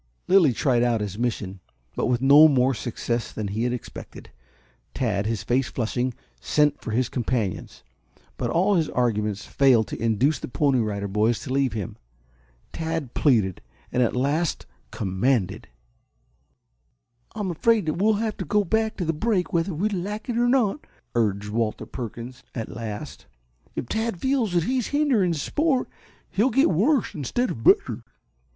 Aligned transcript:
Lilly 0.27 0.51
tried 0.51 0.81
out 0.81 0.99
his 0.99 1.19
mission, 1.19 1.59
but 1.95 2.07
with 2.07 2.23
no 2.23 2.47
more 2.47 2.73
success 2.73 3.31
than 3.31 3.49
he 3.49 3.65
had 3.65 3.71
expected. 3.71 4.31
Tad, 4.95 5.27
his 5.27 5.43
face 5.43 5.67
flushing, 5.67 6.15
sent 6.39 6.81
for 6.81 6.89
his 6.89 7.07
companions. 7.07 7.83
But 8.35 8.49
all 8.49 8.73
his 8.73 8.89
arguments 8.89 9.45
failed 9.45 9.85
to 9.89 10.01
induce 10.01 10.39
the 10.39 10.47
Pony 10.47 10.79
Rider 10.79 11.07
Boys 11.07 11.39
to 11.41 11.53
leave 11.53 11.73
him. 11.73 11.97
Tad 12.73 13.13
pleaded, 13.13 13.61
and 13.91 14.01
at 14.01 14.15
last 14.15 14.65
commanded. 14.89 15.67
"I'm 17.35 17.51
afraid 17.51 17.87
we 17.87 17.97
shall 17.99 18.13
have 18.13 18.37
to 18.37 18.45
go 18.45 18.63
back 18.63 18.97
to 18.97 19.05
the 19.05 19.13
brake 19.13 19.53
whether 19.53 19.71
we 19.75 19.87
like 19.89 20.27
it 20.29 20.35
or 20.35 20.47
not," 20.49 20.79
urged 21.13 21.49
Walter 21.49 21.85
Perkins 21.85 22.41
at 22.55 22.69
last. 22.73 23.27
"If 23.75 23.87
Tad 23.87 24.19
feels 24.19 24.53
that 24.53 24.63
he 24.63 24.79
is 24.79 24.87
hindering 24.87 25.35
sport 25.35 25.87
he'll 26.31 26.49
get 26.49 26.71
worse 26.71 27.13
instead 27.13 27.51
of 27.51 27.63
better." 27.63 28.03